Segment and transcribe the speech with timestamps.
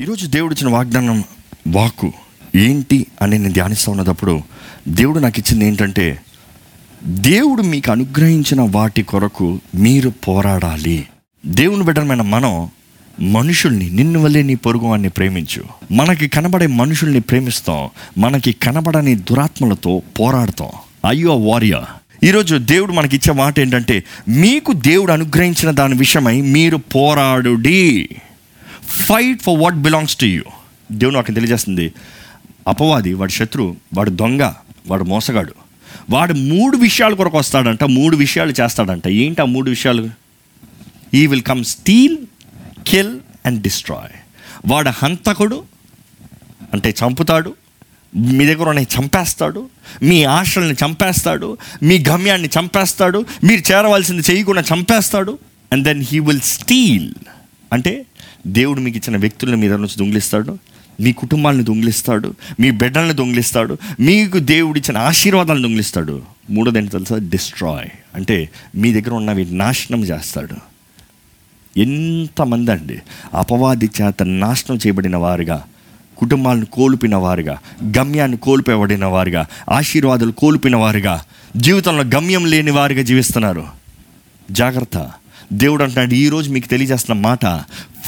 [0.00, 1.24] ఈరోజు దేవుడు ఇచ్చిన వాగ్దానం
[1.68, 2.12] వాక్కు
[2.56, 4.42] ఏంటి అని నేను ధ్యానిస్తూ ఉన్నప్పుడు
[4.88, 6.20] దేవుడు నాకు ఇచ్చింది ఏంటంటే
[7.06, 11.06] దేవుడు మీకు అనుగ్రహించిన వాటి కొరకు మీరు పోరాడాలి.
[11.46, 12.70] దేవుని బిడ్డమైన మనం
[13.32, 15.64] మనుషుల్ని నిన్ను వల్లే నీ పొరుగు అని ప్రేమించు.
[15.92, 17.88] మనకి కనబడే మనుషుల్ని ప్రేమిస్తాం.
[18.18, 20.68] మనకి కనబడని దురాత్మలతో పోరాడతాం.
[21.08, 28.08] అయ్యో వారియర్ ఈరోజు దేవుడు మనకి ఇచ్చే మాట ఏంటంటే మీకు దేవుడు అనుగ్రహించిన దాని విషయమై మీరు పోరాడుడి.
[28.88, 30.42] Fight for what belongs to you
[30.92, 31.92] దేవుడు నాకు తెలియజేస్తుంది.
[32.68, 34.52] అపవాది వాడి శత్రువు వాడు దొంగ
[34.86, 35.54] వాడు మోసగాడు.
[36.10, 39.08] వాడు మూడు విషయాల కొరకు వస్తాడంట మూడు విషయాలు చేస్తాడంట.
[39.08, 40.10] ఏంటి ఆ మూడు విషయాలు?
[41.14, 42.16] He will come steal
[42.86, 44.16] kill and destroy
[44.66, 45.64] వాడు హంతకుడు
[46.72, 47.54] అంటే చంపుతాడు
[48.16, 49.68] మీ దగ్గర ఉన్నవి చంపేస్తాడు
[50.02, 55.38] మీ ఆశల్ని చంపేస్తాడు మీ గమ్యాన్ని చంపేస్తాడు మీరు చేరవలసింది చేయకుండా చంపేస్తాడు
[55.72, 57.14] and then he will steal
[57.72, 58.06] అంటే
[58.46, 60.58] దేవుడు మీకు ఇచ్చిన వ్యక్తుల మీద నుంచి దొంగిలిస్తాడు
[61.00, 66.22] మీ కుటుంబాలను దొంగిలిస్తాడు మీ బిడ్డలను దొంగిలిస్తాడు మీకు దేవుడు ఇచ్చిన ఆశీర్వాదాలను దొంగిలిస్తాడు.
[66.50, 67.18] మూడోది ఏంటి తెలుసా?
[67.18, 70.56] డిస్ట్రాయ్ అంటే మీ దగ్గర ఉన్నవి నాశనం చేస్తాడు.
[71.78, 72.98] ఎంతమంది అండి
[73.34, 75.64] అపవాది చేత నాశనం చేయబడిన వారుగా
[76.16, 77.58] కుటుంబాలను కోల్పిన వారుగా
[77.98, 81.24] గమ్యాన్ని కోల్పోబడిన వారుగా ఆశీర్వాదాలు కోల్పిన వారుగా
[81.56, 83.64] జీవితంలో గమ్యం లేని వారుగా జీవిస్తున్నారు.
[84.50, 85.10] జాగ్రత్త.
[85.52, 87.44] దేవుడు అంటున్నాడు ఈరోజు మీకు తెలియజేస్తున్న మాట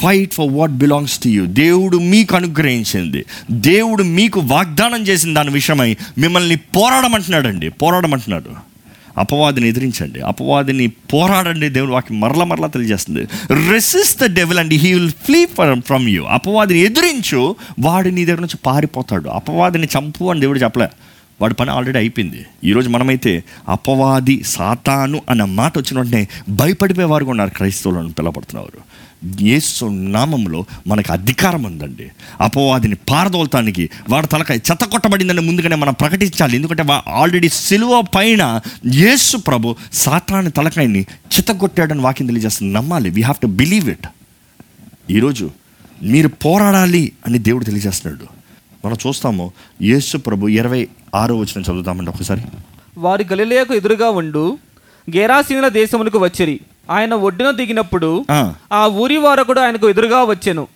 [0.01, 3.25] fight for what belongs to you దేవుడు మీకు అనుగ్రహించింది.
[3.51, 7.69] దేవుడు మీకు వాగ్దానం చేసిన దాని విషయమై మిమ్మల్ని పోరాడమంటున్నాడండి.
[7.69, 8.49] పోరాడమంటున్నాడు.
[9.17, 10.21] అపవాదిని ఎదిరించండి.
[10.21, 11.69] అపవాదిని పోరాడండి.
[11.69, 13.27] దేవుడు వాకి మరల మరలా తెలియజేస్తుంది.
[13.71, 18.57] Resist the devil and he will flee from you అపవాదిని ఎదిరించు వాడు నీ దగ్గర నుంచి
[18.65, 19.29] పారిపోతాడు.
[19.29, 20.87] అపవాదిని చంపు అని దేవుడు చెప్పలే.
[21.41, 22.45] వాడి పని ఆల్రెడీ అయిపోయింది.
[22.63, 29.01] ఈరోజు మనమైతే అపవాది సాతాను అన్న మాట వచ్చిన వెంటనే భయపడిపోయేవారు కూడా ఉన్నారు క్రైస్తవులను పిలబడుతున్నారు
[29.41, 32.11] యేసు నామంలో మనకు అధికారం ఉందండి.
[32.41, 36.55] అపవాదిని పారదోలటానికి వాడి తలకాయ చెత్త కొట్టబడిందని ముందుగానే మనం ప్రకటించాలి.
[36.55, 38.61] ఎందుకంటే ఆల్రెడీ సిలువ పైన
[38.93, 41.01] యేసు ప్రభు సాతాని తలకాయని
[41.33, 42.73] చిత్తగొట్టాడని వాక్యం తెలియజేస్తుంది.
[42.73, 43.09] నమ్మాలి.
[43.09, 44.07] We have to believe it
[45.11, 45.51] ఈరోజు
[46.03, 48.40] మీరు పోరాడాలి అని దేవుడు తెలియజేస్తున్నాడు.
[48.85, 49.51] మనం చూస్తాము.
[49.81, 52.41] యేసు ప్రభు ఇరవై ఆరో వచ్చిన చదువుతామండి ఒకసారి.
[52.97, 54.57] వారి గలిలయకు ఎదురుగా ఉండు
[55.07, 56.59] గేరాసీనుల దేశములకు వచ్చిరి.
[56.89, 58.25] ఆయన ఒడ్డున దిగినప్పుడు
[58.71, 60.67] ఆ, ఊరి వారకుడు ఆయనకు ఎదురుగా వచ్చెను.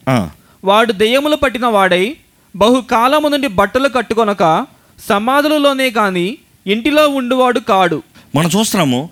[0.63, 2.17] వాడు దెయ్యములు పట్టిన వాడై
[2.55, 4.65] బహుకాలము నుండి బట్టలు కట్టుకొనక
[4.99, 6.37] సమాధులలోనే కాని
[6.67, 8.03] ఇంటిలో ఉండువాడు కాడు.
[8.35, 9.09] మనం చూస్తున్నాము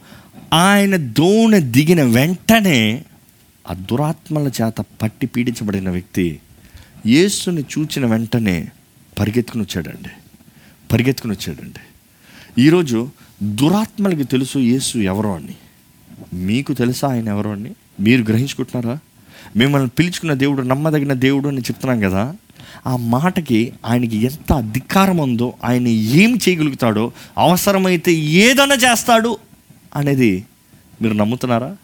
[0.53, 3.03] ఆయన దోణ దిగిన వెంటనే
[3.69, 6.39] ఆ దురాత్మల చేత పట్టి పీడించబడిన వ్యక్తి
[7.07, 8.67] యేసుని చూచిన వెంటనే
[9.19, 10.09] పరిగెత్తుకుని వచ్చాడండి
[10.91, 11.79] పరిగెత్తుకుని వచ్చాడండి
[12.61, 13.09] ఈరోజు
[13.43, 15.55] దురాత్మలకి తెలుసు యేసు ఎవరో అని.
[16.33, 17.71] మీకు తెలుసా ఆయన ఎవరో అని?
[17.99, 18.99] మీరు గ్రహించుకుంటున్నారా?
[19.55, 22.35] మిమ్మల్ని పిలుచుకున్న దేవుడు నమ్మదగిన దేవుడు అని చెప్తున్నాం కదా.
[22.87, 29.37] ఆ మాటకి ఆయనకి ఎంత అధికారం ఉందో ఆయన ఏం చేయగలుగుతాడో అవసరమైతే ఏదైనా చేస్తాడు
[29.95, 30.45] అనేది
[31.01, 31.77] మీరు నమ్ముతున్నారా?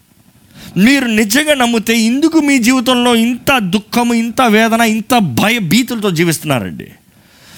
[0.76, 6.88] మీరు నిజంగా నమ్మితే ఇందుకు మీ జీవితంలో ఇంత దుఃఖము ఇంత వేదన ఇంత భయ భీతులతో జీవిస్తున్నారండి.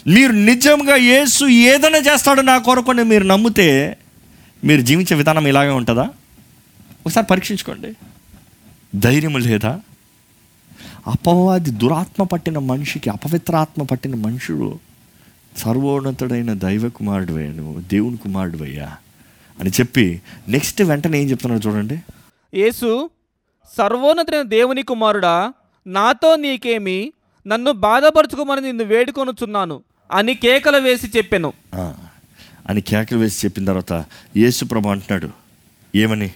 [0.07, 3.99] మీరు నిజంగా యేసు ఏదైనా చేస్తాడో నా కొరకుని మీరు నమ్మితే
[4.65, 6.11] మీరు జీవించే విధానం ఇలాగే ఉంటుందా?
[7.07, 7.95] ఒకసారి పరీక్షించుకోండి.
[8.95, 9.81] ధైర్యం లేదా?
[11.07, 14.79] అపవాది దురాత్మ పట్టిన మనిషికి అపవిత్రాత్మ పట్టిన మనుషుడు
[15.57, 18.97] సర్వోన్నతుడైన దైవ కుమారుడు నువ్వు దేవుని కుమారుడువయ్యా
[19.61, 22.03] అని చెప్పి నెక్స్ట్ వెంటనే ఏం చెప్తున్నాడు చూడండి.
[22.55, 23.11] యేసు
[23.79, 25.53] సర్వోన్నతుడైన దేవుని కుమారుడా
[25.87, 27.13] నాతో నీకేమి
[27.47, 29.81] నన్ను బాధపరచుకోమని నిన్ను వేడుకొనుచున్నాను.
[30.13, 31.53] అని కేకలు వేసి చెప్పెను.
[32.69, 33.93] అని కేకలు వేసి చెప్పిన తర్వాత
[34.37, 35.29] యేసు ప్రభు అంటున్నాడు
[35.97, 36.31] ఏమని?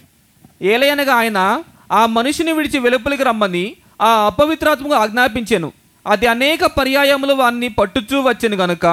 [0.61, 5.71] ఏలయనగా ఆయన ఆ మనిషిని విడిచి వెలుపలికి రమ్మని ఆ అపవిత్రాత్మకు ఆజ్ఞాపించెను.
[6.07, 8.85] అది అనేక పర్యాయములు వాన్ని పట్టుచూ వచ్చెను గనుక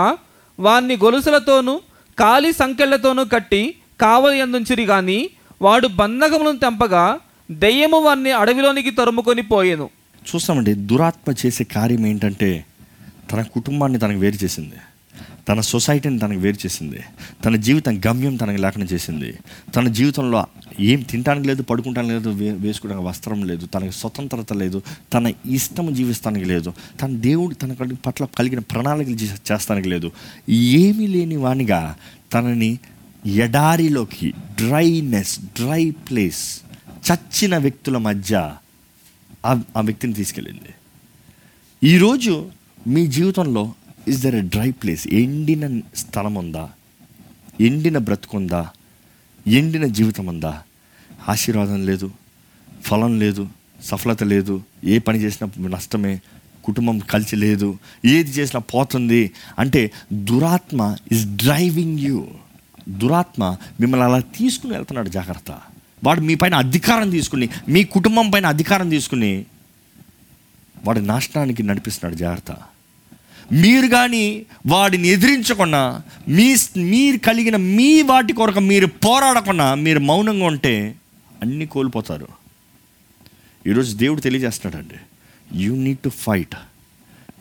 [0.58, 1.80] వాన్ని గొలుసులతోనూ
[2.18, 5.30] కాలి సంకెళ్ళతోనూ కట్టి కావలి ఎందుంచిరి గాని
[5.62, 7.18] వాడు బంధకములను తెంపగా
[7.50, 9.90] దెయ్యము వాన్ని అడవిలోనికి తరుముకొని పోయెను.
[10.26, 12.64] చూస్తామండి దురాత్మ చేసే కార్యం ఏంటంటే
[13.34, 14.74] తన కుటుంబాన్ని తనకు వేరు చేసింది.
[15.48, 17.00] తన సొసైటీని తనకు వేరు చేసింది.
[17.44, 19.34] తన జీవితం గమ్యం తనకు లేకుండా చేసింది.
[19.76, 20.46] తన జీవితంలో
[20.80, 24.82] ఏం తినడానికి లేదు పడుకుంటానికి లేదు వే- వేసుకోవడానికి వస్త్రం లేదు తనకి స్వతంత్రత లేదు
[25.14, 26.72] తన ఇష్టం జీవిస్తానికి లేదు
[27.02, 27.72] తన దేవుడు తన
[28.06, 29.14] పట్ల కలిగిన ప్రణాళికలు
[29.52, 30.12] చేస్తానికి లేదు.
[30.50, 31.96] ఏమీ లేని వానిగా
[32.32, 32.78] తనని
[33.26, 36.60] ఎడారిలోకి డ్రైనెస్ డ్రై ప్లేస్
[37.12, 38.52] చచ్చిన వ్యక్తుల మధ్య
[39.46, 40.74] ఆ వ్యక్తిని తీసుకెళ్ళింది.
[41.88, 42.50] ఈరోజు
[42.86, 43.74] మీ జీవితంలో
[44.08, 46.70] is there a dry place ఎండిన స్థలం ఉందా
[47.60, 48.70] ఎండిన బ్రతుకుందా?
[49.46, 50.62] ఎండిన జీవితం ఉందా
[51.28, 52.10] ఆశీర్వాదం లేదు
[52.82, 53.48] ఫలం లేదు
[53.84, 56.20] సఫలత లేదు ఏ పని చేసినా నష్టమే
[56.64, 62.26] కుటుంబం కలిసి లేదు ఏది చేసినా పోతుంది అంటే దురాత్మ ఇస్ డ్రైవింగ్ యూ
[62.88, 65.60] దురాత్మ మిమ్మల్ని అలా తీసుకుని వెళ్తున్నాడు జాగ్రత్త.
[66.04, 69.46] వాడు మీ పైన అధికారం తీసుకుని మీ కుటుంబం పైన అధికారం తీసుకుని
[70.84, 72.56] వాడి నాశనానికి నడిపిస్తున్నాడు జాగ్రత్త.
[73.52, 80.94] మీరు కానీ వాడిని ఎదిరించకుండా మీ మీరు కలిగిన మీ వాటి కొరకు మీరు పోరాడకుండా మీరు మౌనంగా ఉంటే
[81.42, 82.28] అన్నీ కోల్పోతారు.
[83.66, 84.94] ఈరోజు దేవుడు తెలియజేస్తున్నాడండి.
[85.62, 86.54] You need to fight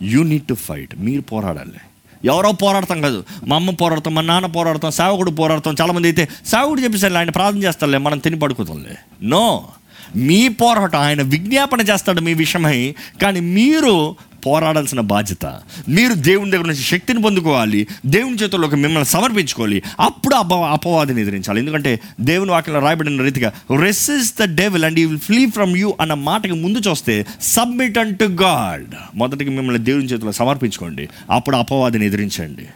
[0.01, 1.79] you need to fight మీరు పోరాడాలి.
[2.25, 3.23] ఎవరో పోరాడతాం కాదు.
[3.47, 7.97] మా అమ్మ పోరాడతాం మా నాన్న పోరాడతాం సేవకుడు పోరాడతాం చాలామంది అయితే సేవకుడు చెప్పేసారు ఆయన ప్రార్థన చేస్తారులే
[7.97, 9.69] మనం తిని పడుకుతాంలే నో
[10.15, 14.15] మీ పోరాటం ఆయన విజ్ఞాపన చేస్తాడు మీ విషయమై కానీ మీరు
[14.45, 15.45] పోరాడాల్సిన బాధ్యత.
[15.89, 19.83] మీరు దేవుని దగ్గర నుంచి శక్తిని పొందుకోవాలి దేవుని చేతుల్లోకి మిమ్మల్ని సమర్పించుకోవాలి.
[19.99, 21.59] అప్పుడు అప అపవాదిని ఎదిరించాలి.
[21.59, 23.51] ఎందుకంటే దేవుని వాక్యంలో రాయబడిన రీతిగా
[23.81, 28.19] resist the devil and you will flee from you అన్న మాటకి ముందు చూస్తే సబ్మిట్ అండ్
[28.19, 31.09] టు గాడ్ మొదటికి మిమ్మల్ని దేవుని చేతుల్లో సమర్పించుకోండి.
[31.31, 32.67] అప్పుడు అపవాదిని ఎదిరించండి.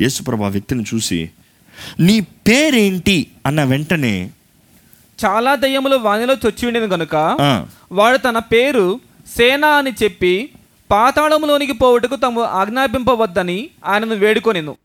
[0.00, 1.30] యేసుప్రభ వ్యక్తిని చూసి
[2.00, 3.26] నీ పేరేంటి?
[3.46, 4.30] అన్న వెంటనే
[5.24, 9.00] చాలా దయ్యములు వానిలో చొచ్చి ఉండేది గనుక ఆ, వాడు తన పేరు
[9.36, 10.50] సేన అని చెప్పి
[10.90, 14.76] పాతాళములోనికి పోవుటకు తాము ఆజ్ఞాపింపవద్దని ఆయనను వేడుకొనిను.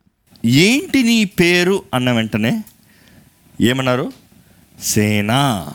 [0.45, 1.83] ఏంటి నీ పేరు?
[1.93, 2.63] అన్న వెంటనే
[3.61, 4.11] ఏమన్నారు?
[4.81, 5.73] సేనా.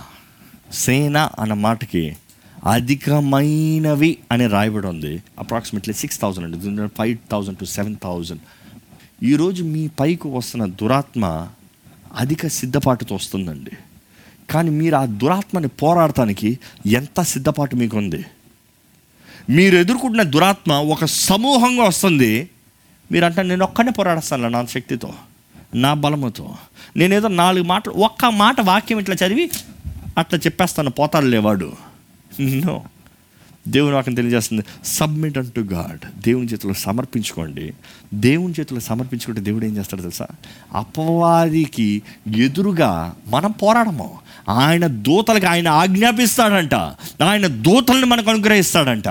[0.73, 2.17] సేన అన్న మాటకి
[2.67, 5.23] అధికమైనవి అని రాయబడి ఉంది.
[5.39, 6.89] అప్రాక్సిమేట్లీ సిక్స్ థౌజండ్ అండి.
[6.99, 8.41] Five thousand to seven thousand
[9.23, 11.49] ఈరోజు మీ పైకి వస్తున్న దురాత్మ
[12.17, 13.71] అధిక సిద్ధపాటుతో వస్తుందండి.
[14.51, 18.25] కానీ మీరు ఆ దురాత్మని పోరాడటానికి ఎంత సిద్ధపాటు మీకు ఉంది
[19.51, 22.51] మీరు ఎదుర్కొంటున్న దురాత్మ ఒక సమూహంగా వస్తుంది.
[23.13, 25.13] మీరు అంటే నేను ఒక్కనే పోరాడస్తాను నా శక్తితో
[25.75, 26.55] నా బలముతో.
[26.97, 29.51] నేనేదో నాలుగు మాటలు ఒక్క మాట వాక్యం ఇట్లా చదివి
[30.19, 31.73] అట్లా చెప్పేస్తాను పోతాడు లేవాడు
[32.41, 32.85] నో.
[33.69, 37.75] దేవుని వాక్యం తెలియజేస్తుంది సబ్మిట్ అంటు గాడ్ దేవుని చేతిలో సమర్పించుకోండి.
[38.15, 40.27] దేవుని చేతిలో సమర్పించుకుంటే దేవుడు ఏం చేస్తాడు తెలుసా?
[40.73, 42.03] అపవాదికి
[42.37, 44.19] ఎదురుగా మనం పోరాడము.
[44.49, 46.75] ఆయన దూతలకు ఆయన ఆజ్ఞాపిస్తాడంట.
[47.23, 49.05] ఆయన దూతల్ని మనకు అనుగ్రహిస్తాడంట.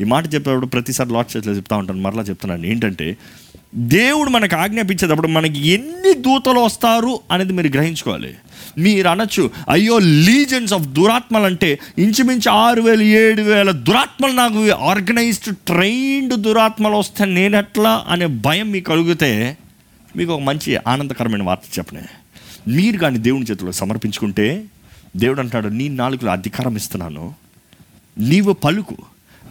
[0.00, 3.16] ఈ మాట చెప్పేటప్పుడు ప్రతిసారి లాట్ చేతిలో చెప్తా ఉంటాను మరలా చెప్తున్నాను ఏంటంటే
[3.74, 8.34] దేవుడు మనకు ఆజ్ఞాపించేటప్పుడు మనకి ఎన్ని దూతలు వస్తారు అనేది మీరు గ్రహించుకోవాలి.
[8.78, 15.56] మీరు అనొచ్చు అయ్యో లీజన్స్ ఆఫ్ దురాత్మలు అంటే ఇంచుమించు ఆరు వేలు ఏడు వేల దురాత్మలు నాకు ఆర్గనైజ్డ్
[15.56, 18.04] ట్రైన్డ్ దురాత్మలు వస్తే నేను ఎట్లా?
[18.08, 19.56] అనే భయం మీకు కలిగితే
[20.16, 22.02] మీకు ఒక మంచి ఆనందకరమైన వార్త చెప్పనే.
[22.68, 24.64] మీరు కానీ దేవుని చేతిలో సమర్పించుకుంటే
[25.16, 27.34] దేవుడు అంటాడు నీ నాలుగులో అధికారం ఇస్తున్నాను.
[28.18, 28.96] నీవు పలుకు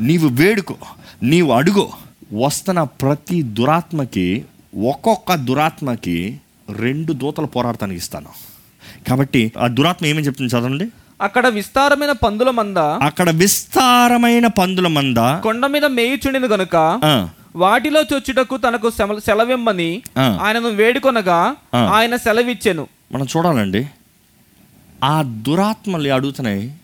[0.01, 0.75] నీవు వేడుకో
[1.23, 1.89] నీవు అడుగు.
[2.33, 4.45] వస్తున్న ప్రతి దురాత్మకి
[4.89, 6.39] ఒక్కొక్క దురాత్మకి
[6.71, 8.29] రెండు దూతలు పోరాడటానికి ఇస్తాను.
[9.09, 10.87] కాబట్టి ఆ దురాత్మ ఏమని చెప్తుంది చదవండి?
[11.21, 16.75] అక్కడ విస్తారమైన పందుల మంద అక్కడ విస్తారమైన పందుల మంద కొండ మీద మేయుచుండెను గనుక
[17.55, 20.03] వాటిలో చొచ్చుటకు తనకు సెలవిమ్మని.
[20.17, 21.55] ఆయనను వేడుకొనగా.
[21.75, 22.87] ఆయన సెలవిచ్చెను.
[23.11, 23.87] మనం చూడాలండి.
[25.03, 26.75] ఆ దురాత్మలు అడుగుతున్నాయి.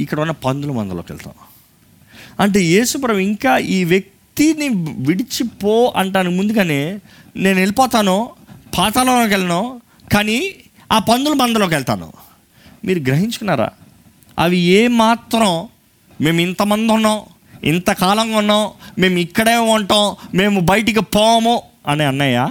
[0.00, 1.34] ఇక్కడ ఉన్న పందుల మందలోకి వెళ్తాం.
[2.40, 4.68] అంటే యేసుప్రభు ఇంకా ఈ వ్యక్తిని
[5.06, 7.00] విడిచిపో అంటానికి ముందుగానే
[7.36, 8.30] నేను వెళ్ళిపోతాను
[8.78, 9.80] పాతాళంలోకి వెళ్ళను
[10.12, 10.54] కానీ
[10.92, 12.12] ఆ పందుల మందలోకి వెళ్తాను.
[12.84, 13.70] మీరు గ్రహించుకున్నారా?
[14.38, 15.68] అవి ఏ మాత్రం
[16.20, 17.20] మేము ఇంతమంది ఉన్నాం
[17.64, 22.48] ఇంతకాలంగా ఉన్నాం మేము ఇక్కడే ఉంటాం మేము బయటికి పోము అని అన్నయ్య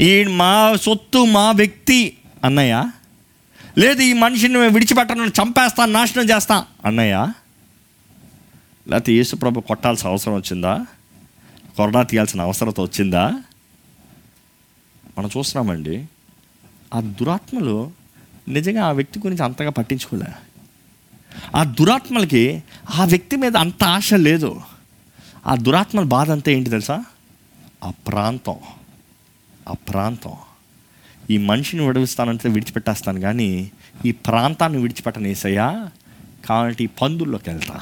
[0.00, 2.90] ఈ మా సొత్తు మా వ్యక్తి అన్నయ్య.
[3.78, 7.32] లేదు ఈ మనిషిని మేము విడిచిపెట్టను చంపేస్తాను నాశనం చేస్తా అన్నయ్య.
[8.88, 10.86] లేకపోతే యేసుప్రభు కొట్టాల్సిన అవసరం వచ్చిందా?
[11.76, 13.28] కొరడా తీయాల్సిన అవసరత వచ్చిందా?
[15.18, 16.06] మనం చూస్తున్నామండి
[16.94, 17.90] ఆ దురాత్మలు
[18.48, 20.26] నిజంగా ఆ వ్యక్తి గురించి అంతగా పట్టించుకోలే.
[21.56, 24.60] ఆ దురాత్మలకి ఆ వ్యక్తి మీద అంత ఆశ లేదు.
[25.46, 27.04] ఆ దురాత్మల బాధ అంతా ఏంటి తెలుసా?
[27.84, 28.56] ఆ ప్రాంతం.
[29.68, 30.32] ఆ ప్రాంతం.
[31.30, 33.70] ఈ మనిషిని విడవిస్తానంటే విడిచిపెట్టేస్తాను కానీ
[34.06, 35.90] ఈ ప్రాంతాన్ని విడిచిపెట్టను ఏసయ్యా.
[36.46, 37.80] కాబట్టి ఈ పందుల్లోకి వెళ్తా.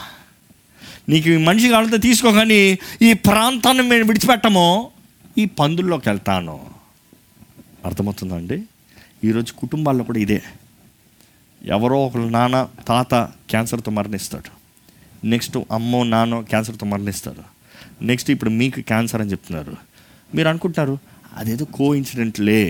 [1.09, 4.91] నీకు ఈ మనిషి కావాలంటే తీసుకో కానీ ఈ ప్రాంతాన్ని మేము విడిచిపెట్టము.
[5.39, 6.67] ఈ పందుల్లోకి వెళ్తాను.
[7.85, 8.63] అర్థమవుతుందండి
[9.25, 10.43] ఈరోజు కుటుంబాల్లో కూడా ఇదే.
[11.65, 13.15] ఎవరో ఒకరు నాన్న తాత
[13.51, 14.67] క్యాన్సర్తో మరణిస్తాడు.
[15.27, 17.45] నెక్స్ట్ అమ్మో నాన్నో క్యాన్సర్తో మరణిస్తారు
[18.03, 19.77] నెక్స్ట్ ఇప్పుడు మీకు క్యాన్సర్ అని చెప్తున్నారు.
[20.35, 20.99] మీరు అనుకుంటారు
[21.37, 22.63] అదేదో కో ఇన్సిడెంట్లే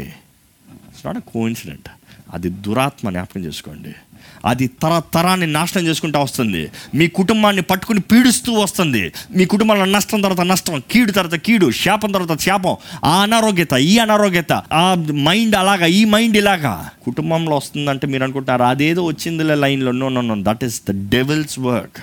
[0.70, 1.88] ఇట్స్ నాట్ కో ఇన్సిడెంట్
[2.35, 3.94] అది దురాత్మ జ్ఞాపకం చేసుకోండి.
[4.44, 6.70] అది తరతరాన్ని నాశనం చేసుకుంటూ వస్తుంది.
[6.94, 9.12] మీ కుటుంబాన్ని పట్టుకుని పీడిస్తూ వస్తుంది.
[9.37, 14.52] మీ కుటుంబంలో నష్టం తర్వాత నష్టం కీడు తర్వాత కీడు శాపం తర్వాత శాపం ఆ అనారోగ్యత ఈ అనారోగ్యత
[14.52, 16.90] ఆ మైండ్ అలాగా ఈ మైండ్ ఇలాగా.
[17.02, 19.92] కుటుంబంలో వస్తుందంటే మీరు అనుకుంటారు అదేదో వచ్చిందిలే లైన్లో.
[19.92, 22.02] No no no that is the devil's work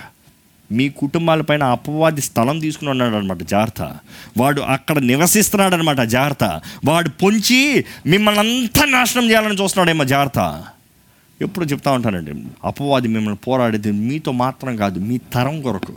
[0.72, 3.96] మీ కుటుంబాలపైన అపవాది స్థలం తీసుకుని ఉన్నాడు అనమాట జాగ్రత్త
[4.38, 10.64] వాడు అక్కడ నివసిస్తున్నాడు అనమాట జాగ్రత్త వాడు పొంచి మిమ్మల్ని అంతా నాశనం చేయాలని చూస్తున్నాడేమో జాగ్రత్త
[11.42, 12.32] ఎప్పుడు చెప్తా ఉంటానండి
[12.66, 15.94] అపవాది మిమ్మల్ని పోరాడేది మీతో మాత్రం కాదు మీ తరం కొరకు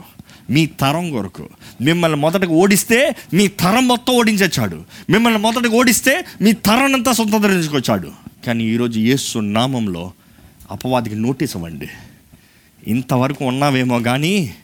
[0.49, 1.49] మీ తరం కొరకు.
[1.81, 4.83] మిమ్మల్ని మొదటకు ఓడిస్తే మీ తరం మొత్తం ఓడించొచ్చాడు.
[5.09, 8.11] మిమ్మల్ని మొదటకు ఓడిస్తే మీ తరం అంతా స్వతంత్రించుకొచ్చాడు.
[8.47, 10.11] కానీ ఈరోజు యేసు నామంలో
[10.71, 11.89] అపవాదికి నోటీస్ ఇవ్వండి.
[12.87, 14.55] ఇంతవరకు ఉన్నావేమో కానీ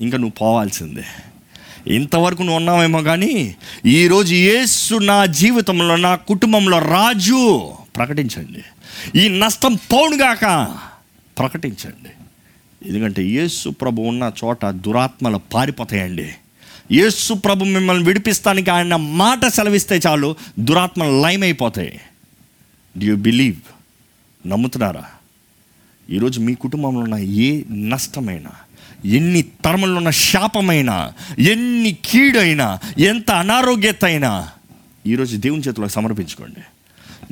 [0.00, 1.04] ఇంకా నువ్వు పోవాల్సిందే.
[1.94, 8.64] ఇంతవరకు నువ్వు ఉన్నావేమో కానీ ఈరోజు యేసు నా జీవితంలో నా కుటుంబంలో రాజు ప్రకటించండి.
[9.18, 10.76] ఈ నష్టం పోనుగాక
[11.38, 12.10] ప్రకటించండి.
[12.88, 16.32] ఎందుకంటే యేసు ప్రభు ఉన్న చోట దురాత్మలు పారిపోతాయండి.
[16.92, 22.00] యేసు ప్రభు మిమ్మల్ని విడిపిస్తానికి ఆయన మాట సెలవిస్తే చాలు దురాత్మలు లయమైపోతాయి.
[22.98, 23.60] డ్యూ యూ బిలీవ్
[24.48, 25.04] నమ్ముతున్నారా?
[26.12, 28.50] ఈరోజు మీ కుటుంబంలో ఉన్న ఏ నష్టమైనా
[29.04, 34.48] ఎన్ని తరములో ఉన్న శాపమైనా ఎన్ని కీడైనా ఎంత అనారోగ్యత అయినా
[35.06, 36.60] ఈరోజు దేవుని చేతిలో సమర్పించుకోండి.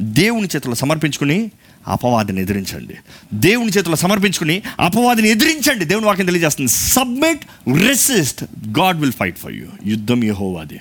[0.00, 1.50] దేవుని చేతిలో సమర్పించుకుని
[1.88, 2.94] అపవాదిని ఎదిరించండి.
[3.34, 5.84] దేవుని చేతిలో సమర్పించుకుని అపవాదిని ఎదిరించండి.
[5.84, 6.70] దేవుని వాక్యం తెలియజేస్తుంది.
[6.70, 7.44] Submit
[7.86, 8.44] resist
[8.78, 10.80] God will fight for you యుద్ధం యహోవాది.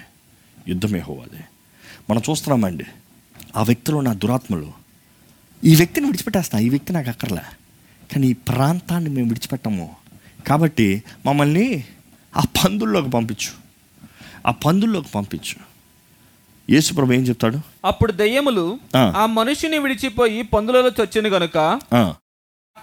[0.68, 1.44] యుద్ధం యహోవాది.
[2.10, 2.84] మనం చూస్తున్నామండి
[3.58, 4.72] ఆ వ్యక్తిలో నా దురాత్మలు
[5.66, 7.42] ఈ వ్యక్తిని విడిచిపెట్టేస్తా ఈ వ్యక్తి నాకు అక్కర్లే.
[8.14, 9.96] కానీ ఈ ప్రాంతాన్ని మేము విడిచిపెట్టము.
[10.48, 11.84] కాబట్టి మమ్మల్ని
[12.38, 13.52] ఆ పందుల్లోకి పంపించు.
[14.48, 15.56] ఆ పందుల్లోకి పంపించు.
[16.70, 17.60] యేసుప్రభు ఏం చెప్తాడు?
[17.86, 19.26] అప్పుడు దెయ్యములు ఆ.
[19.26, 21.58] మనుషుని విడిచిపోయి పందులలో చొచ్చెను గనుక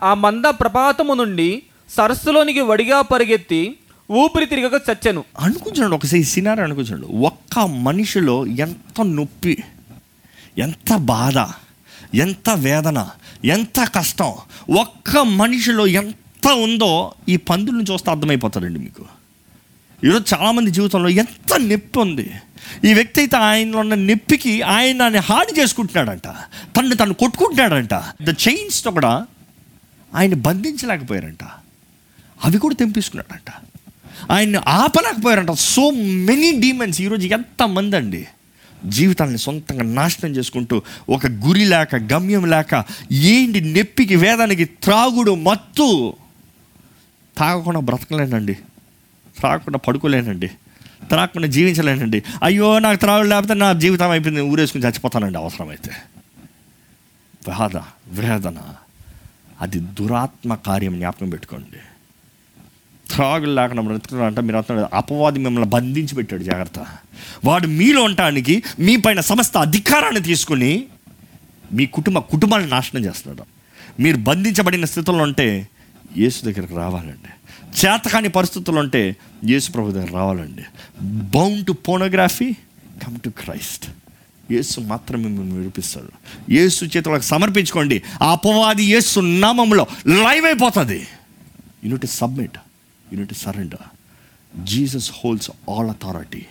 [0.02, 3.78] ఆ, మంద ప్రపాతము నుండి సరస్సులోనికి వడిగా పరిగెత్తి
[4.10, 5.24] ఊపిరి తిరగక చచ్చెను.
[5.38, 7.06] అనుకుంటున్నాడు ఒకసారి సినారి అనుకుంటున్నాడు.
[7.06, 9.56] ఒక్క మనిషిలో ఎంత నొప్పి
[10.58, 11.38] ఎంత బాధ
[12.14, 12.98] ఎంత వేదన
[13.46, 14.34] ఎంత కష్టం?
[14.78, 19.04] ఒక్క మనిషిలో ఎంత ఉందో ఈ పందులను చూస్తే అర్థమైపోతారండి మీకు.
[20.04, 22.30] ఈరోజు చాలామంది జీవితంలో ఎంత నొప్పి ఉంది.
[22.84, 26.28] ఈ వ్యక్తి అయితే ఆయనలో ఉన్న నొప్పికి ఆయన హాని చేసుకుంటున్నాడంట.
[26.76, 27.94] తను తను కొట్టుకుంటున్నాడంట.
[28.22, 29.26] ద చైన్స్తో కూడా
[30.14, 31.44] ఆయన బంధించలేకపోయారంట.
[32.44, 33.52] అవి కూడా తెంపించుకున్నాడంట
[34.32, 35.50] ఆయన్ని ఆపలేకపోయారంట.
[35.50, 38.26] సో మెనీ డీమెన్స్ ఈరోజు ఎంతమంది అండి?
[38.84, 46.14] జీవితాన్ని సొంతంగా నాశనం చేసుకుంటూ ఒక గురి లేక గమ్యం లేక ఏంటి నొప్పికి వేదానికి త్రాగుడు మత్తు?
[47.38, 48.54] తాగకుండా బ్రతకలేనండి.
[49.38, 50.48] త్రాగకుండా పడుకోలేనండి.
[51.08, 52.22] త్రాగకుండా జీవించలేనండి.
[52.42, 55.90] అయ్యో నాకు త్రాగుడు లేకపోతే నా జీవితం అయిపోయింది ఊరేసుకుని చచ్చిపోతానండి అవసరమైతే.
[57.48, 57.76] బాధ
[58.08, 58.56] వేదన.
[59.60, 61.78] అది దురాత్మ కార్యం జ్ఞాపకం పెట్టుకోండి.
[63.16, 66.86] త్రాగులు లేకుండా బ్రతుకున్నారంట మీరు అంటున్నారు అపవాది మిమ్మల్ని బంధించి పెట్టాడు జాగ్రత్త.
[67.44, 70.84] వాడు మీలో ఉండటానికి మీ పైన సమస్త అధికారాన్ని తీసుకుని
[71.72, 73.44] మీ కుటుంబ కుటుంబాన్ని నాశనం చేస్తున్నాడు.
[74.02, 75.68] మీరు బంధించబడిన స్థితిలో ఉంటే
[76.16, 77.30] యేసు దగ్గరకు రావాలండి.
[77.78, 80.64] చేతకాని పరిస్థితులు ఉంటే యేసు ప్రభు దగ్గర రావాలండి.
[81.04, 82.52] Bound to pornography
[83.04, 83.86] come to Christ
[84.52, 86.12] Yesu మాత్రమే మిమ్మల్ని విడిపిస్తాడు.
[86.52, 88.02] యేసు చేతులకు సమర్పించుకోండి.
[88.22, 91.06] ఆ అపవాది యేసు నామంలో లైవ్ అయిపోతుంది.
[91.84, 92.58] You need submit
[93.12, 93.86] you need surrender
[94.64, 96.42] Jesus holds all authority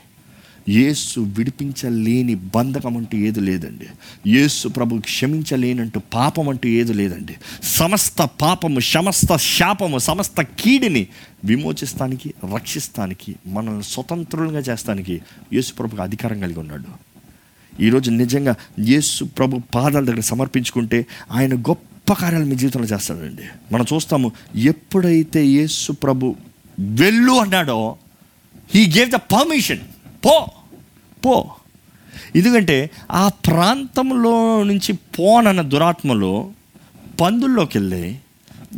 [0.70, 3.88] Yesu విడిపించలేని బంధకం అంటూ ఏది లేదండి.
[4.30, 7.36] యేసు ప్రభు క్షమించలేనంటూ పాపం అంటూ ఏది లేదండి.
[7.64, 11.08] సమస్త పాపము సమస్త శాపము సమస్త కీడిని
[11.46, 15.22] విమోచిస్తానికి రక్షిస్తానికి మనల్ని స్వతంత్రులుగా చేస్తానికి
[15.54, 16.90] యేసు ప్రభుకి అధికారం కలిగి ఉన్నాడు.
[17.84, 23.44] ఈరోజు నిజంగా యేసు ప్రభు పాదాల దగ్గర సమర్పించుకుంటే ఆయన గొప్ప కార్యాలు మీ జీవితంలో చేస్తాడండి.
[23.72, 26.36] మనం చూస్తాము ఎప్పుడైతే యేసు ప్రభు
[26.80, 27.96] వెళ్ళు అన్నాడో
[28.76, 29.80] హీ గేవ్ ద పర్మిషన్
[30.26, 30.48] పో
[31.26, 31.52] పో.
[32.36, 36.52] ఎందుకంటే ఆ ప్రాంతంలో నుంచి పోనన్న దురాత్మలో
[37.22, 38.20] పందుల్లోకి వెళ్ళి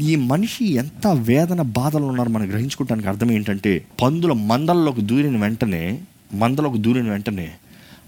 [0.01, 6.01] ఈ మనిషి ఎంత వేదన బాధలు ఉన్నారో మనం గ్రహించుకోవడానికి అర్థం ఏంటంటే పందుల మందల్లోకి దూరిన వెంటనే
[6.33, 7.53] మందలోకి దూరిన వెంటనే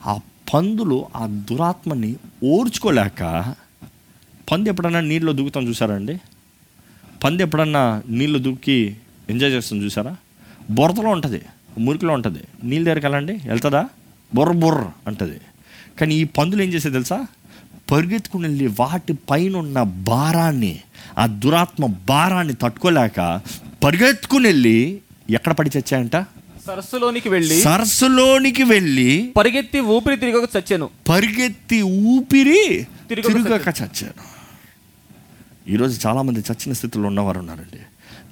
[0.06, 0.20] ఆ
[0.54, 3.24] పందులు ఆ దురాత్మని ఓర్చుకోలేక
[4.52, 6.16] పంది ఎప్పుడన్నా నీళ్ళు దూకుతాం చూసారా అండి?
[7.24, 8.78] పంది ఎప్పుడన్నా నీళ్ళు దూకి
[9.30, 10.16] ఎంజాయ్ చేస్తాం చూసారా?
[10.70, 11.42] బురదలో ఉంటుంది
[11.78, 12.40] మురికిలో ఉంటుంది.
[12.64, 13.90] నీళ్ళ దగ్గరికి వెళ్ళండి వెళ్తుందా?
[14.34, 15.38] బుర్ర బుర్ర అంటది.
[16.00, 17.20] కానీ ఈ పందులు ఏం చేసేది తెలుసా?
[17.92, 20.74] పరిగెత్తుకుని వెళ్ళి వాటి పైన ఉన్న భారాన్ని
[21.18, 23.42] ఆ దురాత్మ భారాన్ని తట్టుకోలేక
[23.84, 24.78] పరిగెత్తుకుని వెళ్ళి
[25.30, 26.16] ఎక్కడ పడి చచ్చాయంట?
[26.68, 30.90] సరస్సులోనికి వెళ్ళి సరస్సులోనికి వెళ్ళి పరిగెత్తి ఊపిరి తిరగక చచ్చెను.
[31.10, 32.62] పరిగెత్తి ఊపిరి
[33.10, 34.39] తిరగక చచ్చారు
[35.74, 37.80] ఈరోజు చాలామంది చచ్చిన స్థితిలో ఉన్నవారు ఉన్నారండి.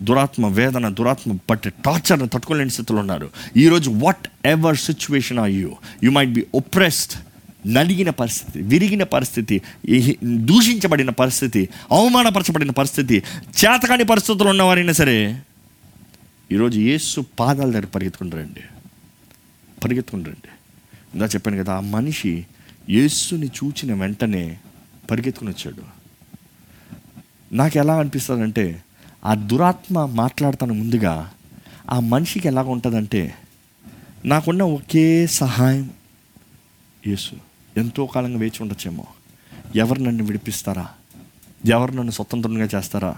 [0.08, 3.28] దురాత్మ వేదన దురాత్మ పట్టి టార్చర్ని తట్టుకోలేని స్థితిలో ఉన్నారు.
[3.58, 3.90] ఈరోజు
[4.46, 5.70] whatever situation are you
[6.04, 7.16] you might be oppressed
[7.68, 9.56] నలిగిన పరిస్థితి విరిగిన పరిస్థితి
[10.50, 13.18] దూషించబడిన పరిస్థితి అవమానపరచబడిన పరిస్థితి
[13.62, 15.18] చేతకాని పరిస్థితులు ఉన్నవారైనా సరే
[16.52, 18.64] ఈరోజు యేసు పాదాల దగ్గర పరిగెత్తుకుని రండి
[20.30, 20.52] రండి
[21.14, 22.46] ఇందా చెప్పాను కదా ఆ మనిషి
[22.90, 24.58] యేసుని చూచిన వెంటనే
[25.12, 25.97] పరిగెత్తుకుని వచ్చాడు.
[27.52, 28.84] నాకు ఎలా అనిపిస్తుందంటే
[29.26, 31.32] ఆ దురాత్మ మాట్లాడతాను ముందుగా
[31.90, 33.34] ఆ మనిషికి ఎలాగ ఉంటుందంటే
[34.26, 35.90] నాకున్న ఒకే సహాయం
[37.08, 37.32] యేసు.
[37.78, 39.06] ఎంతో కాలంగా వేచి ఉండొచ్చేమో.
[39.76, 40.88] ఎవరు నన్ను విడిపిస్తారా?
[41.66, 43.16] ఎవరు నన్ను స్వతంత్రంగా చేస్తారా?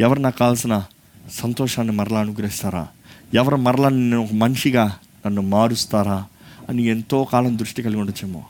[0.00, 0.84] ఎవరు నాకు కావాల్సిన
[1.32, 2.88] సంతోషాన్ని మరలా అనుగ్రహిస్తారా?
[3.34, 6.26] ఎవరు మరలా నేను ఒక మనిషిగా నన్ను మారుస్తారా?
[6.68, 8.44] అని ఎంతో కాలం దృష్టి కలిగి ఉండొచ్చేమో.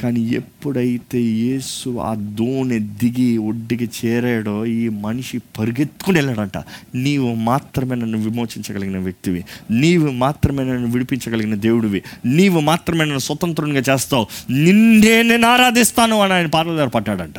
[0.00, 6.64] కానీ ఎప్పుడైతే యేసు ఆ దోణి దిగి ఒడ్డుకి చేరాడో ఈ మనిషి పరిగెత్తుకుని వెళ్ళాడంట.
[6.94, 9.44] నీవు మాత్రమే నన్ను విమోచించగలిగిన వ్యక్తివి.
[9.70, 12.02] నీవు మాత్రమే నన్ను విడిపించగలిగిన దేవుడివి.
[12.26, 14.26] నీవు మాత్రమే నన్ను స్వతంత్రంగా చేస్తావు.
[14.50, 17.34] నిన్నే నేను ఆరాధిస్తాను అని ఆయన పాటల పట్టాడంట.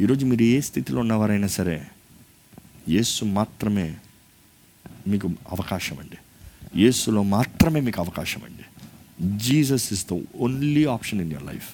[0.00, 1.82] ఈరోజు మీరు ఏ స్థితిలో ఉన్నవారైనా సరే
[2.88, 3.94] యేసు మాత్రమే
[5.08, 6.16] మీకు అవకాశం అండి.
[6.82, 8.62] యేసులో మాత్రమే మీకు అవకాశం అండి.
[9.22, 11.68] Jesus is the only option in your life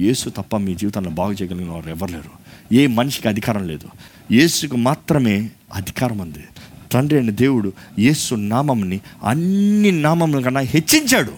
[0.00, 2.30] Yesu తప్ప మీ జీవితాన్ని బాగు చేయగలిగిన వారు ఎవరు లేరు.
[2.74, 3.88] ఏ మనిషికి అధికారం లేదు.
[4.32, 6.44] యేసుకు మాత్రమే అధికారం ఉంది.
[6.92, 11.32] తండ్రి అయిన దేవుడు యేసు నామంని అన్ని నామముల కన్నా హెచ్చించాడు.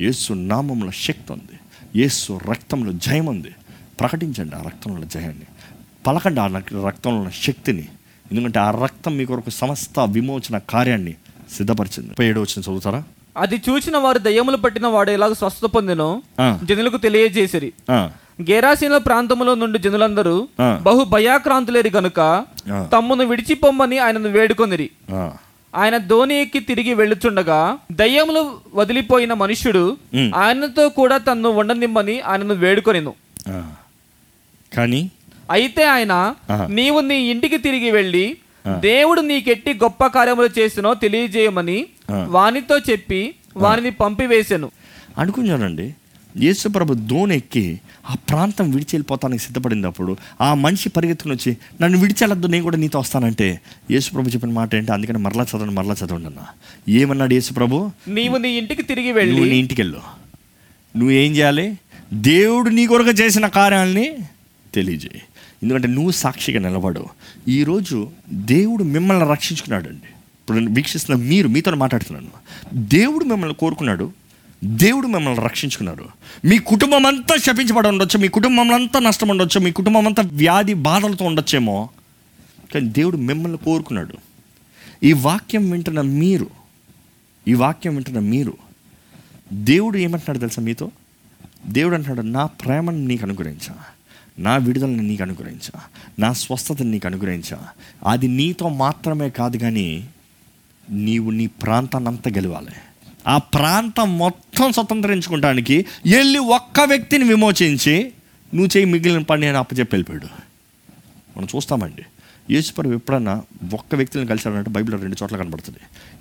[0.00, 1.60] యేసు నామంలో శక్తి ఉంది.
[1.96, 3.50] యేసు రక్తంలో జయం ఉంది.
[4.00, 5.46] ప్రకటించండి ఆ రక్తంలో జయాన్ని.
[6.06, 7.88] పలకండి ఆ రక్తంలో ఉన్న శక్తిని.
[8.32, 11.14] ఎందుకంటే ఆ రక్తం మీ కొరకు సమస్త విమోచన కార్యాన్ని
[11.56, 12.08] సిద్ధపరిచింది.
[12.08, 13.04] ముప్పై ఏడు వచ్చిన చదువుతారా?
[13.36, 16.22] అది చూచిన వారు దయ్యములు పట్టిన వాడు ఎలాగ స్వస్థత పొందినో.
[16.64, 17.72] జనులకు తెలియజేసిరి
[18.42, 20.48] గేరాసీన ప్రాంతములో నుండి జనులందరూ.
[20.82, 22.44] బహు భయాక్రాంతులేరి గనుక.
[22.92, 24.90] తమ్మును విడిచిపోమ్మని ఆయనను వేడుకొనిరి
[25.76, 29.96] ఆయన ధోని ఎక్కి తిరిగి వెళ్ళుచుండగా దయ్యములు వదిలిపోయిన మనుష్యుడు.
[30.34, 33.14] ఆయనతో కూడా తన్ను ఉండనిమ్మని ఆయనను వేడుకొనిను.
[34.76, 35.10] కానీ
[35.50, 36.34] అయితే ఆయన.
[36.66, 38.36] నీవు నీ ఇంటికి తిరిగి వెళ్ళి
[38.78, 41.86] దేవుడు నీకెట్టి గొప్ప కార్యములు చేసినో తెలియజేయమని.
[42.10, 44.70] వానితో చెప్పి వానిని పంపివేశెను
[45.18, 45.94] అనుకున్నానండి
[46.38, 47.80] యేసుప్రభు దోణి ఎక్కి
[48.10, 53.60] ఆ ప్రాంతం విడిచి వెళ్ళిపోతానికి సిద్ధపడినప్పుడు ఆ మనిషి పరిగెత్తుకుని వచ్చి నన్ను విడిచెళ్ళద్దు నేను కూడా నీతో వస్తానంటే.
[53.90, 54.92] యేసుప్రభు చెప్పిన మాట ఏంటి?
[54.92, 56.38] అందుకని మరలా చదవండి మరలా చదవండి అన్న.
[56.88, 60.00] ఏమన్నాడు యేసుప్రభు నీవు నీ ఇంటికి తిరిగి వెళ్ళి నువ్వు నీ ఇంటికి వెళ్ళు
[60.96, 61.78] నువ్వు ఏం చేయాలి?
[62.12, 64.14] దేవుడు నీ కొరకు చేసిన కార్యాలని
[64.74, 65.22] తెలియజేయి.
[65.62, 67.06] ఎందుకంటే నువ్వు సాక్షిగా నిలబడు
[67.48, 72.30] ఈరోజు దేవుడు మిమ్మల్ని రక్షించుకున్నాడు అండి ఇప్పుడు వీక్షిస్తున్న మీరు మీతో మాట్లాడుతున్నాను.
[72.74, 74.12] దేవుడు మిమ్మల్ని కోరుకున్నాడు.
[74.64, 76.04] దేవుడు మిమ్మల్ని రక్షించుకున్నాడు.
[76.44, 81.24] మీ కుటుంబం అంతా శపించబడి ఉండొచ్చు మీ కుటుంబం అంతా నష్టం ఉండొచ్చు మీ కుటుంబం అంతా వ్యాధి బాధలతో
[81.24, 81.88] ఉండొచ్చేమో.
[82.74, 84.16] కానీ దేవుడు మిమ్మల్ని కోరుకున్నాడు.
[85.02, 86.50] ఈ వాక్యం వింటున్న మీరు
[87.48, 88.56] ఈ వాక్యం వింటున్న మీరు
[89.52, 90.90] దేవుడు ఏమంటున్నాడు తెలుసా మీతో?
[91.66, 93.74] దేవుడు అంటున్నాడు నా ప్రేమను నీకు అనుగ్రహించా.
[94.38, 95.80] నా విడుదలను నీకు అనుగ్రహించా.
[96.18, 97.68] నా స్వస్థతను నీకు అనుగ్రహించా.
[98.06, 100.08] అది నీతో మాత్రమే కాదు కానీ
[100.90, 102.72] నీవు నీ ప్రాంతాన్ని అంతా గెలవాలి.
[103.28, 108.12] ఆ ప్రాంతం మొత్తం స్వతంత్రించుకోవడానికి వెళ్ళి ఒక్క వ్యక్తిని విమోచించి
[108.54, 110.28] నువ్వు చేయి మిగిలిన పని అని అప్పచెప్పి వెళ్ళిపోయాడు
[111.38, 112.02] మనం చూస్తామండి.
[112.50, 113.42] యేసుపరు ఎప్పుడన్నా
[113.74, 115.78] ఒక్క వ్యక్తిని కలిశాడంటే బైబిల్లో రెండు చోట్ల కనబడుతుంది.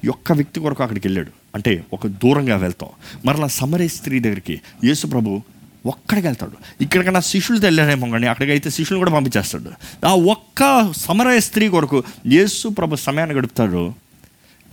[0.08, 1.32] ఒక్క వ్యక్తి కొరకు అక్కడికి వెళ్ళాడు.
[1.56, 2.90] అంటే ఒక దూరంగా వెళ్తాం.
[3.26, 5.42] మరలా సమరే స్త్రీ దగ్గరికి యేసు ప్రభు
[5.86, 6.84] ఒక్కడికి వెళ్తాడు.
[6.84, 9.72] ఇక్కడికన్నా శిష్యులతో వెళ్ళాడేమో కానీ అక్కడికైతే శిష్యులు కూడా పంపించేస్తాడు.
[10.06, 13.94] ఆ ఒక్క సమరయ స్త్రీ కొరకు యేసు ప్రభు సమయాన్ని గడుపుతాడు.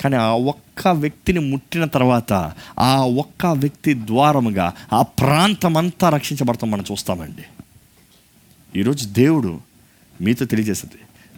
[0.01, 6.85] కానీ ఆ ఒక్క వ్యక్తిని ముట్టిన తర్వాత ఆ ఒక్క వ్యక్తి ద్వారముగా ఆ ప్రాంతం అంతా రక్షించబడతాం మనం
[6.93, 7.45] చూస్తామండి.
[8.79, 9.61] ఈరోజు దేవుడు
[10.21, 10.95] మీతో తెలియజేస్తుంది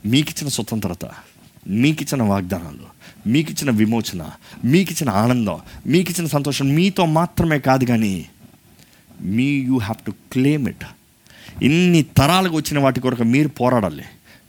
[0.09, 1.05] మీకు ఇచ్చిన స్వతంత్రత
[1.69, 4.31] మీకు ఇచ్చిన వాగ్దానాలు మీకు ఇచ్చిన విమోచన
[4.65, 8.27] మీకు ఇచ్చిన ఆనందం మీకు ఇచ్చిన సంతోషం మీతో మాత్రమే కాదు కానీ
[9.21, 10.85] మీ you have to claim it.
[11.63, 14.05] ఇన్ని తరాలకు వచ్చిన వాటి కొరకు మీరు పోరాడాలి.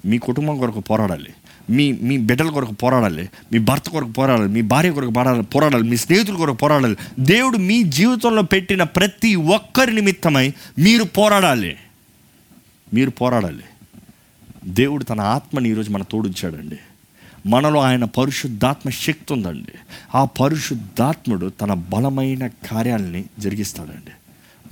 [0.06, 1.34] మీ కుటుంబం కొరకు పోరాడాలి.
[1.70, 5.98] మీ మీ బిడ్డల కొరకు పోరాడాలి మీ భర్త కొరకు పోరాడాలి మీ భార్య కొరకు పోరాడాలి పోరాడాలి మీ
[5.98, 6.96] స్నేహితుల కొరకు పోరాడాలి.
[7.20, 11.76] దేవుడు మీ జీవితంలో పెట్టిన ప్రతి ఒక్కరి నిమిత్తమై మీరు పోరాడాలి.
[12.94, 13.64] మీరు పోరాడాలి.
[14.66, 16.78] దేవుడు తన ఆత్మని ఈరోజు మన తోడుంచాడండి.
[17.48, 19.72] మనలో ఆయన పరిశుద్ధాత్మ శక్తి ఉందండి.
[20.16, 24.12] ఆ పరిశుద్ధాత్ముడు తన బలమైన కార్యాలని జరిగిస్తాడండి.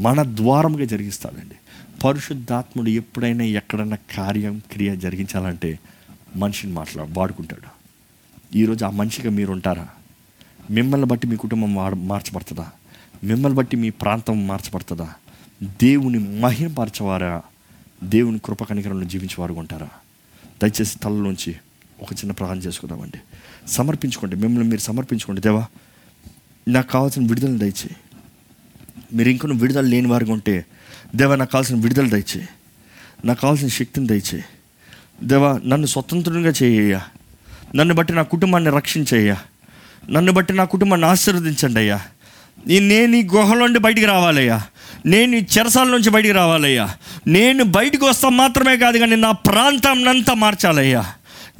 [0.04, 1.56] మన ద్వారముగా జరిగిస్తాడండి.
[2.06, 5.80] పరిశుద్ధాత్ముడు ఎప్పుడైనా ఎక్కడైనా కార్యం క్రియ జరిగించాలంటే
[6.38, 7.78] మనిషిని మాట్లా వాడుకుంటాడు.
[8.58, 9.88] ఈరోజు ఆ మనిషిగా మీరు ఉంటారా
[10.72, 11.74] మిమ్మల్ని బట్టి మీ కుటుంబం
[12.08, 12.70] మార్చబడుతుందా?
[13.24, 15.14] మిమ్మల్ని బట్టి మీ ప్రాంతం మార్చబడుతుందా?
[15.64, 17.42] దేవుని మహిమపరచవారా?
[18.04, 19.90] దేవుని కృప కనికరంలో జీవించేవారు ఉంటారా?
[20.64, 21.56] దయచేసి తలలోంచి
[22.02, 23.18] ఒక చిన్న ప్రార్థన చేసుకుందామండి.
[23.68, 24.36] సమర్పించుకోండి.
[24.36, 25.42] మిమ్మల్ని మీరు సమర్పించుకోండి.
[25.42, 25.66] దేవా
[26.68, 27.96] నాకు కావాల్సిన విడుదల దయచేయి.
[29.14, 30.66] మీరు ఇంకొన్ని విడుదల లేని వారిగా ఉంటే
[31.16, 32.48] దేవా నాకు కావాల్సిన విడుదల దయచేయి.
[33.26, 34.44] నాకు కావాల్సిన శక్తిని దయచేయి.
[35.24, 37.02] దేవా నన్ను స్వతంత్రంగా చేయ్యా
[37.76, 39.38] నన్ను బట్టి నా కుటుంబాన్ని రక్షించయ్యా.
[40.12, 42.02] నన్ను బట్టి నా కుటుంబాన్ని ఆశీర్వదించండి అయ్యా.
[42.80, 44.62] నేను ఈ గుహలోండి బయటికి రావాలయ్యా.
[45.06, 46.90] నేను ఈ చెరసాల నుంచి బయటికి రావాలయ్యా.
[47.28, 51.06] నేను బయటకు వస్తాం మాత్రమే కాదు కానీ నా ప్రాంతం అంతా మార్చాలయ్యా.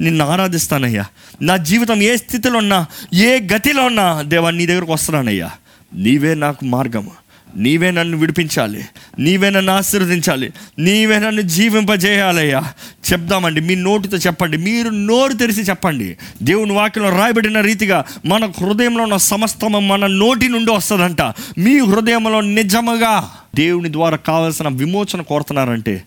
[0.00, 1.04] నిన్ను ఆరాధిస్తానయ్యా.
[1.42, 5.50] నా జీవితం ఏ స్థితిలో ఉన్నా ఏ గతిలో ఉన్నా దేవా నీ దగ్గరకు వస్తున్నానయ్యా.
[5.94, 7.10] నీవే నాకు మార్గము.
[7.56, 8.84] నీవే నన్ను విడిపించాలి.
[9.18, 10.52] నీవే నన్ను ఆశీర్వదించాలి.
[10.78, 12.64] నీవే నన్ను జీవింపజేయాలయ్యా.
[13.12, 16.16] చెప్దామండి మీ నోటితో చెప్పండి మీరు నోరు తెరిచి చెప్పండి.
[16.42, 21.22] దేవుని వాక్యంలో రాయబడిన రీతిగా మన హృదయంలో ఉన్న సమస్తము మన నోటి నుండి వస్తుందంట.
[21.58, 26.02] మీ హృదయంలో నిజముగా దేవుని ద్వారా కావాల్సిన విమోచన కోరుతున్నారంటే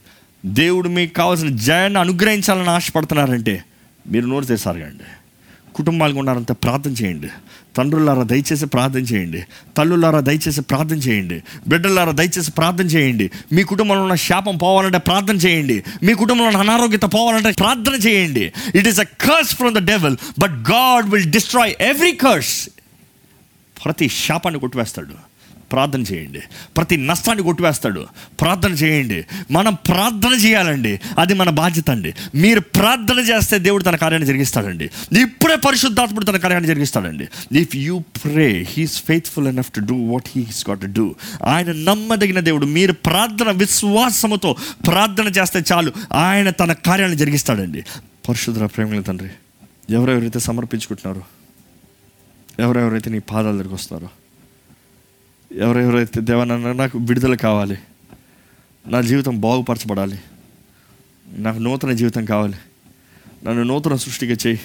[0.45, 3.63] దేవుడు మీకు కావాల్సిన జయాన్ని అనుగ్రహించాలని ఆశపడుతున్నారంటే
[4.11, 5.03] మీరు నోరు తెరిసారగండి
[5.75, 7.27] కుటుంబాలకు ఉన్నారంత ప్రార్థన చేయండి.
[7.75, 9.43] తండ్రులారా దయచేసి ప్రార్థన చేయండి.
[9.77, 11.43] తల్లులారా దయచేసి ప్రార్థన చేయండి.
[11.67, 13.31] బిడ్డలారా దయచేసి ప్రార్థన చేయండి.
[13.51, 15.83] మీ కుటుంబంలో ఉన్న శాపం పోవాలంటే ప్రార్థన చేయండి.
[16.03, 18.53] మీ కుటుంబంలో ఉన్న అనారోగ్యత పోవాలంటే ప్రార్థన చేయండి.
[18.75, 22.69] It is a curse from the devil but God will destroy every curse
[23.85, 25.30] ప్రతి శాపాన్ని కొట్టివేస్తాడు.
[25.71, 26.39] ప్రార్థన చేయండి.
[26.77, 28.05] ప్రతి నష్టాన్ని కొట్టివేస్తాడు.
[28.41, 29.25] ప్రార్థన చేయండి.
[29.51, 30.99] మనం ప్రార్థన చేయాలండి.
[31.19, 32.13] అది మన బాధ్యత అండి.
[32.35, 34.89] మీరు ప్రార్థన చేస్తే దేవుడు తన కార్యాన్ని జరిగిస్తాడండి.
[35.21, 37.27] ఇప్పుడే పరిశుద్ధాత్ముడు తన కార్యాన్ని జరిగిస్తాడండి.
[37.59, 42.39] If you pray he's faithful enough to do what he's got to do ఆయన నమ్మదగిన
[42.39, 42.65] దేవుడు.
[42.65, 44.55] మీరు ప్రార్థన విశ్వాసముతో
[44.87, 45.91] ప్రార్థన చేస్తే చాలు.
[46.13, 47.81] ఆయన తన కార్యాన్ని జరిగిస్తాడండి.
[48.29, 49.29] పరిశుద్ధ ప్రేమల తండ్రి
[49.89, 51.23] ఎవరెవరైతే సమర్పించుకుంటున్నారో
[52.63, 54.20] ఎవరెవరైతే నీ పాదాల దగ్గరికి వస్తున్నారో
[55.55, 57.77] ఎవరెవరైతే దేవనన్న నాకు విడుదల కావాలి.
[58.87, 60.19] నా జీవితం బాగుపరచబడాలి.
[61.37, 62.53] నాకు నూతన జీవితం కావాలి.
[63.45, 64.59] నన్ను నూతన సృష్టిగా చేయి.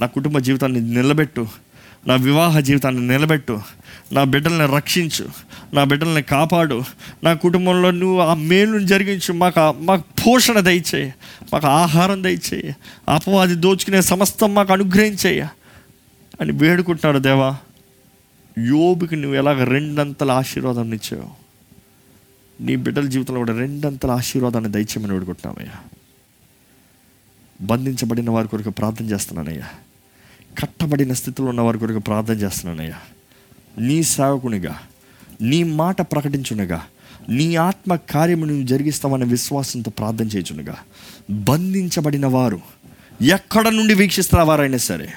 [0.00, 1.48] నా కుటుంబ జీవితాన్ని నిలబెట్టు.
[2.06, 3.60] నా వివాహ జీవితాన్ని నిలబెట్టు.
[4.12, 5.28] నా బిడ్డల్ని రక్షించు.
[5.74, 6.82] నా బిడ్డల్ని కాపాడు.
[7.24, 9.32] నా కుటుంబంలో నువ్వు ఆ మేలును జరిగించు.
[9.32, 11.14] మాకు మాకు పోషణ దయచేయి.
[11.52, 12.76] మాకు ఆహారం దయచేయి.
[13.08, 15.48] అపవాది దోచుకునే సమస్తం మాకు అనుగ్రహించేయ
[16.40, 17.56] అని వేడుకుంటున్నాడు దేవా.
[18.58, 21.28] యోబుకి నువ్వు ఎలాగ రెండంతల ఆశీర్వాదం ఇచ్చావు
[22.60, 25.76] నీ బిడ్డల జీవితంలో కూడా రెండంతల ఆశీర్వాదాన్ని దయచేయమని వేడుకుంటున్నామయ్యా.
[27.60, 29.68] బంధించబడిన వారి కొరకు ప్రార్థన చేస్తున్నానయ్యా.
[30.58, 33.00] కట్టబడిన స్థితిలో ఉన్న వారి కొరకు ప్రార్థన చేస్తున్నానయ్యా.
[33.78, 34.78] నీ సేవకునిగా
[35.42, 36.82] నీ మాట ప్రకటించునగా
[37.28, 40.76] నీ ఆత్మ కార్యము నువ్వు జరిగిస్తామనే విశ్వాసంతో ప్రార్థన చేయుచునుగా
[41.30, 42.60] బంధించబడిన వారు
[43.22, 45.12] ఎక్కడ నుండి వీక్షిస్తున్న వారైనా సరే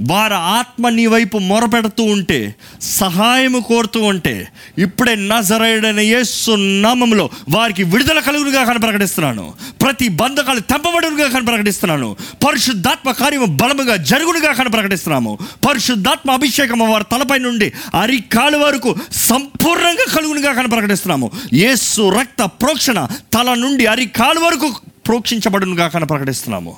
[0.00, 6.50] వారి ఆత్మ నీ వైపు మొరపెడుతూ ఉంటే సహాయము కోరుతూ ఉంటే ఇప్పుడే నజరైడైన యేసు
[6.82, 9.54] నామంలో వారికి విడుదల కలుగునుగా కానీ ప్రకటిస్తున్నాను.
[9.82, 12.16] ప్రతి బంధకాలు తెంపబడునుగా కానీ ప్రకటిస్తున్నాను.
[12.48, 15.38] పరిశుద్ధాత్మ కార్యము బలముగా జరుగునుగా కానీ ప్రకటిస్తున్నాము.
[15.68, 21.30] పరిశుద్ధాత్మ అభిషేకము వారి తలపై నుండి అరికాలు వరకు సంపూర్ణంగా కలుగునుగా కానీ ప్రకటిస్తున్నాము.
[21.52, 24.74] యేసు రక్త ప్రోక్షణ తల నుండి అరికాలు వరకు
[25.06, 26.76] ప్రోక్షించబడునుగా కానీ ప్రకటిస్తున్నాము.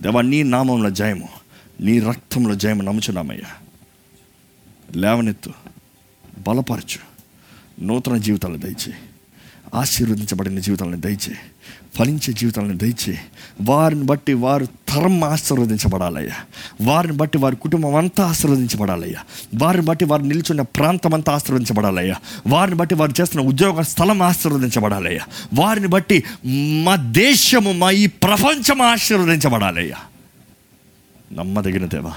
[0.00, 1.43] దేవా నీ నామంలో జయము.
[1.80, 3.50] నీ రక్తంలో జయము నమ్ముచున్నామయ్యా.
[4.96, 5.50] లేవనెత్తు
[6.48, 7.14] బలపరచు.
[7.84, 8.94] నూతన జీవితాలను దయచేయి
[9.74, 11.38] ఆశీర్వదించబడిన జీవితాలను దయచేయి
[11.94, 13.18] ఫలించే జీవితాలను దయచేయి
[13.62, 16.34] వారిని బట్టి వారు తరం ఆశీర్వదించబడాలయ్యా.
[16.80, 19.20] వారిని బట్టి వారి కుటుంబం అంతా ఆశీర్వదించబడాలయ్యా.
[19.54, 22.14] వారిని బట్టి వారు నిల్చున్న ప్రాంతం అంతా ఆశీర్వదించబడాలయ్యా.
[22.46, 25.26] వారిని బట్టి వారు చేస్తున్న ఉద్యోగ స్థలం ఆశీర్వదించబడాలయ్యా.
[25.54, 26.24] వారిని బట్టి
[26.84, 29.96] మా దేశము మా ఈ ప్రపంచం ఆశీర్వదించబడాలయ్యా.
[31.34, 32.14] నమ్మదగిన దేవా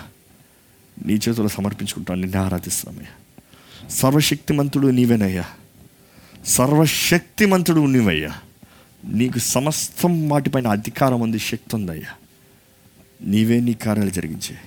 [1.06, 3.08] నీ చేతులు సమర్పించుకుంటాను నిన్ను ఆరాధిస్తామయ్యా
[3.90, 5.46] సర్వశక్తిమంతుడు నీవేనయ్యా.
[6.46, 8.34] సర్వశక్తిమంతుడు నీవయ్యా.
[9.06, 12.14] నీకు సమస్తం వాటిపైన అధికారం ఉంది శక్తి ఉందయ్యా.
[13.22, 14.58] నీవే నీ కార్యాలు జరిగించే.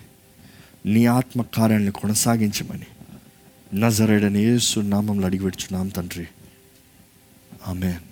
[0.86, 2.86] నీ ఆత్మ కార్యాలను కొనసాగించమని
[3.80, 6.26] నజరేడని యేసు నామంలో అడిగి పెడుచున్నాం తండ్రి.
[7.68, 8.09] ఆమెన్.